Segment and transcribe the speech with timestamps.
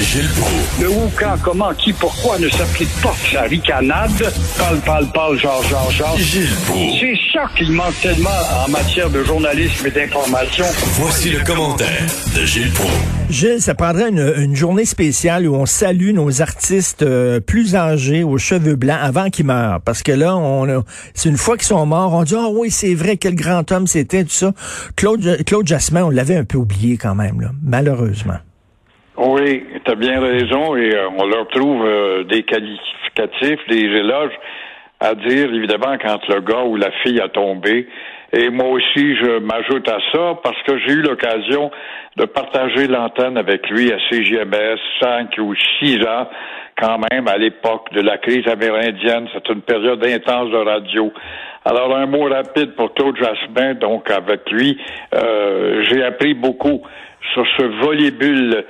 [0.00, 0.80] Gilles Proulx.
[0.82, 4.10] Le où, quand, comment, qui, pourquoi ne s'applique pas sa ricanade?
[4.58, 6.16] Parle, parle, parle, genre, genre, genre.
[6.18, 6.98] Gilles Proulx.
[7.00, 8.28] C'est ça qu'il manque tellement
[8.66, 10.64] en matière de journalisme et d'information.
[11.00, 12.04] Voici le commentaire
[12.36, 12.92] de Gilles Proulx.
[13.30, 18.22] Gilles, ça prendrait une, une journée spéciale où on salue nos artistes euh, plus âgés
[18.22, 19.80] aux cheveux blancs avant qu'ils meurent.
[19.80, 20.84] Parce que là, on a-
[21.14, 23.86] c'est une fois qu'ils sont morts, on dit «Ah oui, c'est vrai, quel grand homme
[23.86, 24.52] c'était, tout ça.»
[24.96, 28.36] Claude, Claude Jasmin, on l'avait un peu oublié quand même, là, malheureusement.
[29.18, 34.38] Oui, tu as bien raison et euh, on leur trouve euh, des qualificatifs, des éloges
[35.00, 37.88] à dire, évidemment, quand le gars ou la fille a tombé.
[38.32, 41.70] Et moi aussi, je m'ajoute à ça parce que j'ai eu l'occasion
[42.16, 46.28] de partager l'antenne avec lui à CGMS cinq ou six ans
[46.78, 49.28] quand même à l'époque de la crise amérindienne.
[49.32, 51.12] C'est une période intense de radio.
[51.64, 53.74] Alors un mot rapide pour Claude Jasmin.
[53.74, 54.78] Donc avec lui,
[55.14, 56.82] euh, j'ai appris beaucoup
[57.32, 58.64] sur ce volubile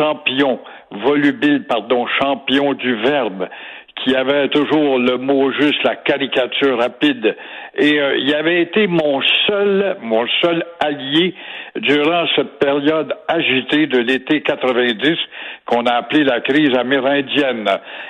[0.00, 0.58] champion,
[0.90, 3.48] volubile, pardon, champion du verbe,
[3.96, 7.36] qui avait toujours le mot juste, la caricature rapide.
[7.76, 11.34] Et euh, il avait été mon seul, mon seul allié
[11.76, 15.16] durant cette période agitée de l'été 90
[15.66, 17.68] qu'on a appelée la crise amérindienne.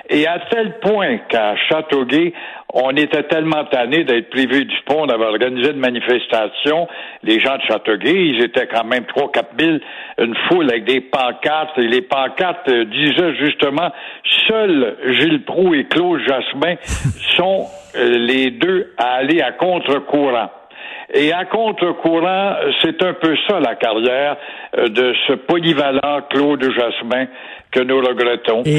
[0.09, 2.33] Et à tel point qu'à Châteauguay,
[2.73, 6.89] on était tellement tannés d'être privés du pont, d'avoir organisé une manifestation.
[7.23, 9.81] Les gens de Châteauguay, ils étaient quand même 3 quatre mille,
[10.19, 11.77] une foule avec des pancartes.
[11.79, 13.91] Et les pancartes euh, disaient justement,
[14.47, 16.77] seuls Gilles Proux et Claude Jasmin
[17.37, 20.51] sont euh, les deux à aller à contre-courant.
[21.13, 24.37] Et à contre-courant, c'est un peu ça la carrière
[24.79, 27.27] euh, de ce polyvalent Claude Jasmin
[27.73, 28.63] que nous regrettons.
[28.67, 28.71] Et,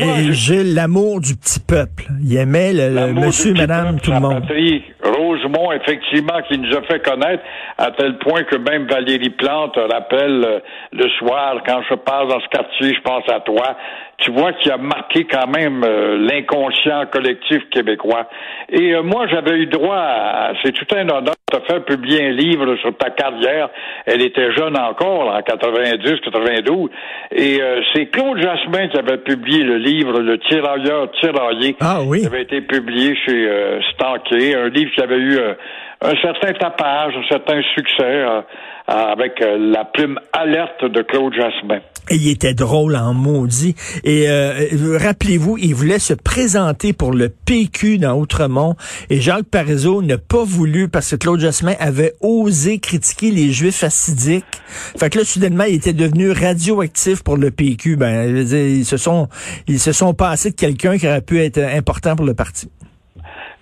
[0.00, 2.04] et- moi, et Gilles, l'amour du petit peuple.
[2.22, 4.40] Il aimait le, le monsieur, madame, peuple, tout le monde.
[4.40, 4.84] patrie.
[5.02, 7.42] Rosemont, effectivement, qui nous a fait connaître
[7.78, 10.58] à tel point que même Valérie Plante rappelle euh,
[10.92, 13.76] le soir, quand je passe dans ce quartier, je pense à toi.
[14.18, 18.28] Tu vois qu'il a marqué quand même euh, l'inconscient collectif québécois.
[18.70, 20.52] Et euh, moi, j'avais eu droit à...
[20.64, 23.68] C'est tout un honneur de te faire publier un livre sur ta carrière.
[24.06, 26.88] Elle était jeune encore, en 90, 92.
[27.32, 31.76] Et euh, c'est Claude Jasmin qui avait publié le livre Le tirailleur tiraillé.
[31.80, 32.20] Ah oui.
[32.20, 35.54] qui avait été publié chez euh, Stanquet, un livre qui avait eu euh,
[36.02, 38.40] un certain tapage, un certain succès euh,
[38.86, 41.80] avec euh, la plume alerte de Claude Jasmin.
[42.10, 43.74] Il était drôle en maudit.
[44.04, 48.76] Et euh, euh, rappelez-vous, il voulait se présenter pour le PQ dans Outremont.
[49.10, 53.82] Et Jacques Parizeau n'a pas voulu parce que Claude Jasmin avait osé critiquer les Juifs
[53.82, 54.44] assidiques.
[54.68, 57.96] Fait que là, soudainement, il était devenu radioactif pour le PQ.
[57.96, 59.28] Ben, je veux dire, ils se sont,
[59.66, 62.70] ils se sont passés de quelqu'un qui aurait pu être important pour le parti.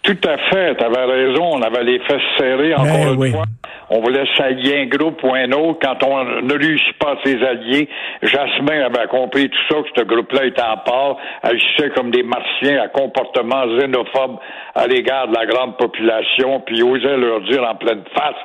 [0.04, 3.30] Tout à fait, tu avais raison, on avait les fesses serrées encore Ben une oui.
[3.30, 3.44] fois.
[3.88, 5.78] On voulait s'allier un groupe ou un autre.
[5.82, 7.88] Quand on ne réussit pas à ses alliés,
[8.22, 12.82] Jasmin avait compris tout ça, que ce groupe-là était en part, agissait comme des martiens
[12.82, 14.38] à comportement xénophobe
[14.74, 18.36] à l'égard de la grande population, puis osait leur dire en pleine face.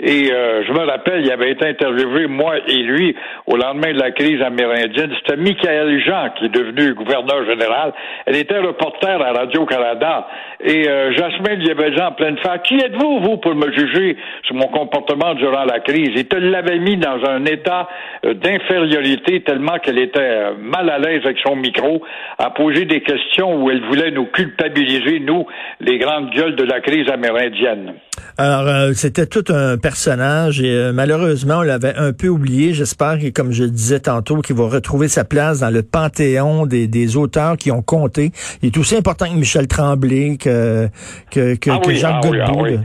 [0.00, 3.98] Et euh, je me rappelle, il avait été interviewé, moi et lui, au lendemain de
[3.98, 5.12] la crise amérindienne.
[5.18, 7.92] C'était Michael Jean, qui est devenu gouverneur général.
[8.26, 10.28] Elle était reporter à Radio-Canada.
[10.60, 14.16] Et euh, Jasmin lui avait dit en pleine face, qui êtes-vous, vous, pour me juger
[14.44, 16.10] sur mon comportement durant la crise?
[16.16, 17.88] Et te l'avait mis dans un état
[18.24, 22.02] euh, d'infériorité tellement qu'elle était euh, mal à l'aise avec son micro
[22.38, 25.46] à poser des questions où elle voulait nous culpabiliser, nous,
[25.80, 27.94] les grandes gueules de la crise amérindienne.
[28.38, 32.74] Alors, euh, c'était tout un personnage et euh, malheureusement, on l'avait un peu oublié.
[32.74, 36.66] J'espère que, comme je le disais tantôt, qu'il va retrouver sa place dans le panthéon
[36.66, 38.30] des, des auteurs qui ont compté.
[38.62, 40.88] Il est aussi important que Michel Tremblay, que,
[41.30, 42.78] que, que, Ah que Jacques ah oui, ah oui.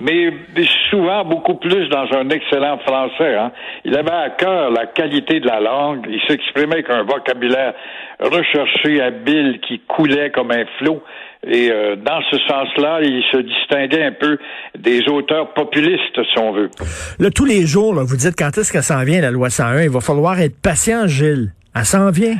[0.00, 0.30] mais
[0.90, 3.34] souvent, beaucoup plus dans un excellent français.
[3.34, 3.52] Hein.
[3.84, 6.06] Il avait à cœur la qualité de la langue.
[6.08, 7.74] Il s'exprimait avec un vocabulaire
[8.20, 11.02] recherché, habile, qui coulait comme un flot.
[11.48, 14.38] Et euh, dans ce sens-là, il se distinguait un peu
[14.78, 16.70] des auteurs populistes, si on veut.
[17.18, 19.82] Là, tous les jours, là, vous dites quand est-ce qu'elle s'en vient, la loi 101.
[19.82, 21.52] Il va falloir être patient, Gilles.
[21.74, 22.36] Elle s'en vient.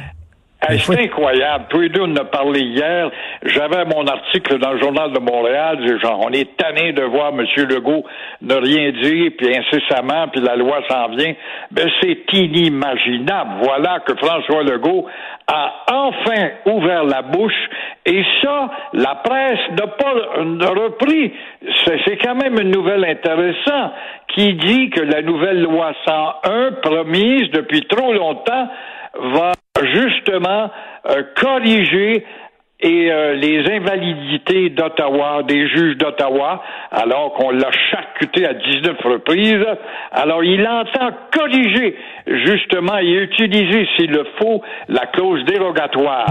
[0.62, 1.66] C'est incroyable.
[2.00, 3.10] On en a parlé hier.
[3.44, 5.78] J'avais mon article dans le Journal de Montréal.
[6.00, 7.44] Genre, on est tanné de voir M.
[7.68, 8.04] Legault
[8.42, 11.34] ne rien dire, puis incessamment, puis la loi s'en vient.
[11.70, 13.50] Ben, c'est inimaginable.
[13.62, 15.06] Voilà que François Legault
[15.46, 17.52] a enfin ouvert la bouche.
[18.04, 20.12] Et ça, la presse n'a pas
[20.70, 21.32] repris.
[21.86, 23.92] C'est quand même une nouvelle intéressante
[24.34, 28.68] qui dit que la nouvelle loi 101, promise depuis trop longtemps,
[29.18, 29.52] va
[29.84, 30.70] justement
[31.08, 32.24] euh, corriger
[32.78, 39.66] et euh, les invalidités d'Ottawa, des juges d'Ottawa, alors qu'on l'a charcuté à 19 reprises.
[40.12, 41.96] Alors, il entend corriger,
[42.26, 46.26] justement, et utiliser, s'il le faut, la clause dérogatoire.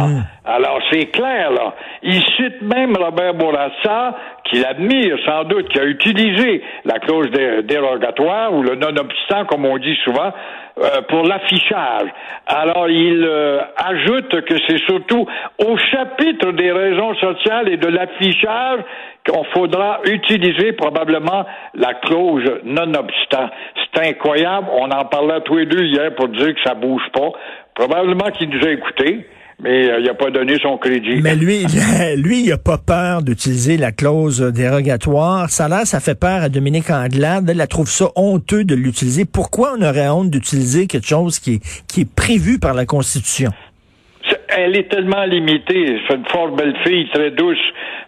[0.45, 1.74] Alors, c'est clair, là.
[2.03, 4.15] Il cite même Robert Bourassa,
[4.45, 9.65] qui l'admire sans doute, qui a utilisé la clause dé- dérogatoire, ou le non-obstant, comme
[9.65, 10.31] on dit souvent,
[10.77, 12.09] euh, pour l'affichage.
[12.45, 15.25] Alors, il euh, ajoute que c'est surtout
[15.65, 18.81] au chapitre des raisons sociales et de l'affichage
[19.27, 23.50] qu'on faudra utiliser probablement la clause non-obstant.
[23.94, 24.68] C'est incroyable.
[24.74, 27.30] On en parlait tous les deux hier pour dire que ça bouge pas.
[27.74, 29.25] Probablement qu'il nous a écoutés,
[29.62, 31.22] mais euh, il n'a pas donné son crédit.
[31.22, 31.66] Mais lui,
[32.18, 35.50] lui, il a pas peur d'utiliser la clause dérogatoire.
[35.50, 37.50] Ça là, ça fait peur à Dominique Anglade.
[37.50, 39.25] Elle, elle trouve ça honteux de l'utiliser.
[39.25, 43.52] Pourquoi on aurait honte d'utiliser quelque chose qui est, qui est prévu par la Constitution?
[44.57, 46.00] Elle est tellement limitée.
[46.07, 47.57] C'est une fort belle fille, très douce,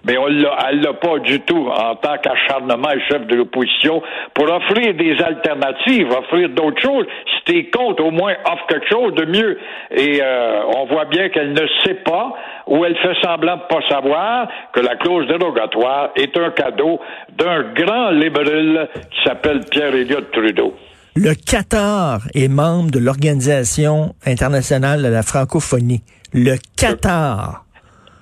[0.05, 4.01] mais on l'a, elle l'a pas du tout en tant qu'acharnement et chef de l'opposition
[4.33, 7.05] pour offrir des alternatives, offrir d'autres choses.
[7.35, 9.57] Si t'es contre, au moins offre quelque chose de mieux.
[9.91, 12.33] Et euh, on voit bien qu'elle ne sait pas
[12.67, 16.99] ou elle fait semblant de pas savoir que la clause dérogatoire est un cadeau
[17.37, 20.73] d'un grand libéral qui s'appelle Pierre-Éliott Trudeau.
[21.15, 26.03] Le Qatar est membre de l'Organisation internationale de la francophonie.
[26.33, 27.66] Le Qatar.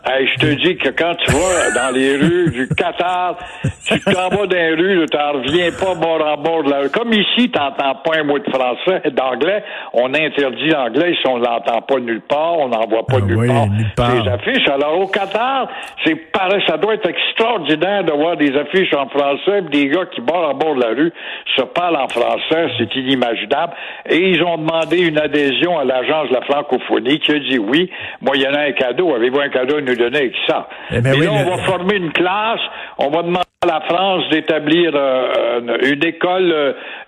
[0.07, 3.37] Hey, je te dis que quand tu vas dans les rues du Qatar,
[3.87, 6.79] tu t'en vas dans les rues, tu n'en reviens pas bord en bord de la
[6.81, 6.89] rue.
[6.91, 9.63] Comme ici, tu n'entends pas un mot de français, d'anglais.
[9.93, 13.21] On interdit l'anglais si on ne l'entend pas nulle part, on n'en voit pas Ah
[13.21, 14.15] nulle, oui, part, nulle part.
[14.23, 14.67] les affiches.
[14.69, 15.67] Alors au Qatar,
[16.05, 20.21] c'est pareil, ça doit être extraordinaire de voir des affiches en français, des gars qui
[20.21, 21.11] bord en bord de la rue
[21.55, 23.73] se parlent en français, c'est inimaginable.
[24.07, 27.89] Et ils ont demandé une adhésion à l'agence de la francophonie qui a dit oui,
[28.21, 29.15] moyennant un cadeau.
[29.15, 30.67] Avez-vous un cadeau nous donner avec ça?
[30.91, 32.59] Eh ben Et oui, là, le- on va former une classe,
[32.97, 35.59] on va demander à la France d'établir euh,
[35.91, 36.53] une- école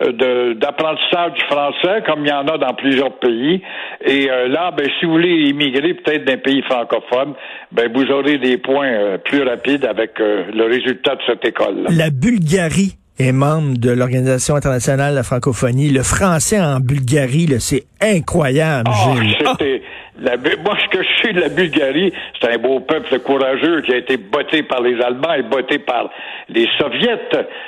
[0.01, 3.61] euh, d'apprentissage du français, comme il y en a dans plusieurs pays.
[4.05, 7.33] Et euh, là, ben, si vous voulez immigrer peut-être d'un pays francophone,
[7.71, 11.89] ben, vous aurez des points plus rapides avec le résultat de cette école-là.
[11.91, 15.89] La Bulgarie est membre de l'Organisation internationale de la francophonie.
[15.89, 19.81] Le français en Bulgarie, là, c'est incroyable, Ah, Gilles.
[20.19, 23.93] La moi ce que je sais de la Bulgarie, c'est un beau peuple courageux qui
[23.93, 26.09] a été botté par les Allemands et botté par
[26.49, 27.19] les Soviets.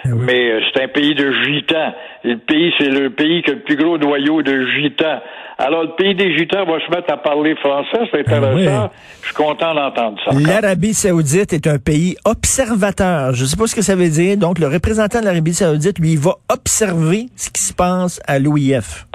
[0.05, 1.93] Eh Mais euh, c'est un pays de gitans.
[2.23, 5.21] Le pays, c'est le pays qui a le plus gros noyau de gitans.
[5.57, 8.55] Alors le pays des gitans va se mettre à parler français, c'est intéressant.
[8.55, 8.89] oui.
[9.21, 10.31] Je suis content d'entendre ça.
[10.33, 13.33] L'Arabie saoudite est un pays observateur.
[13.33, 14.37] Je ne sais pas ce que ça veut dire.
[14.37, 18.39] Donc, le représentant de l'Arabie saoudite, lui, il va observer ce qui se passe à
[18.39, 19.05] l'OIF.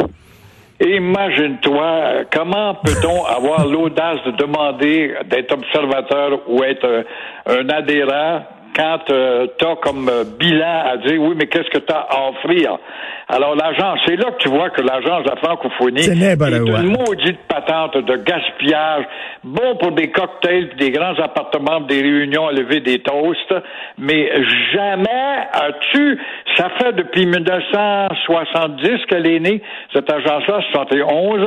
[0.80, 7.04] Imagine-toi, comment peut-on avoir l'audace de demander d'être observateur ou être
[7.46, 8.42] un adhérent
[8.74, 12.28] quand tu as comme euh, bilan à dire oui, mais qu'est-ce que tu as à
[12.30, 12.78] offrir?
[13.28, 16.80] Alors l'agence, c'est là que tu vois que l'agence de la francophonie C'est est quoi.
[16.80, 19.04] une maudite patente de gaspillage,
[19.42, 23.54] bon pour des cocktails, des grands appartements, des réunions à lever des toasts,
[23.98, 24.30] mais
[24.72, 26.18] jamais as-tu,
[26.56, 29.62] ça fait depuis 1970 qu'elle est née,
[29.92, 31.46] cette agence-là, 71,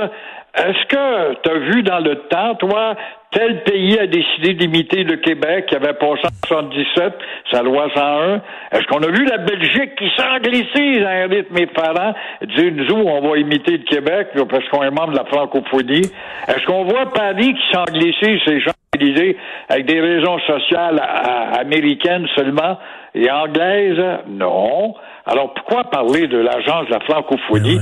[0.58, 2.96] est-ce que tu as vu dans le temps, toi,
[3.32, 7.14] tel pays a décidé d'imiter le Québec qui avait passé en 77,
[7.52, 8.42] sa loi 101?
[8.72, 13.30] Est-ce qu'on a vu la Belgique qui s'anglicise à un rythme effarant, dire, nous, on
[13.30, 16.10] va imiter le Québec parce qu'on est membre de la francophonie?
[16.48, 19.38] Est-ce qu'on voit Paris qui s'anglicise, ces gens Élysée,
[19.70, 21.00] avec des raisons sociales
[21.60, 22.80] américaines seulement
[23.14, 24.02] et anglaises?
[24.28, 24.96] Non.
[25.26, 27.80] Alors pourquoi parler de l'agence de la francophonie?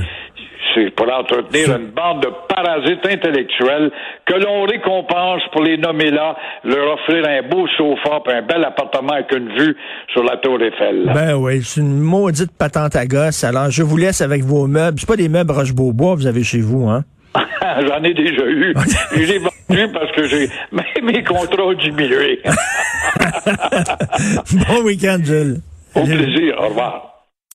[0.76, 3.92] C'est pour entretenir une bande de parasites intellectuels
[4.26, 8.62] que l'on récompense pour les nommer là, leur offrir un beau sofa et un bel
[8.64, 9.76] appartement avec une vue
[10.12, 11.10] sur la tour Eiffel.
[11.14, 13.46] Ben oui, c'est une maudite patente à gosse.
[13.46, 15.00] Alors, je vous laisse avec vos meubles.
[15.00, 17.06] C'est pas des meubles Roche-Beaubois, vous avez chez vous, hein?
[17.88, 18.74] J'en ai déjà eu.
[19.14, 22.42] Je les ai vendus parce que j'ai mes, mes contrats ont diminué.
[24.68, 25.62] bon week-end, Gilles.
[25.96, 26.56] Au plaisir.
[26.60, 27.15] Au revoir.